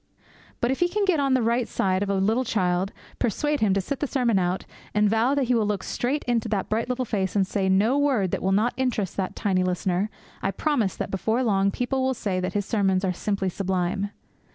[0.61, 3.71] But if he can get on the right side of a little child, persuade him
[3.75, 6.89] to sit the sermon out, and vow that he will look straight into that bright
[6.89, 10.09] little face, and say no word that will not interest that tiny listener,
[10.41, 14.09] I promise him that before long people will say that his sermons are simply sublime.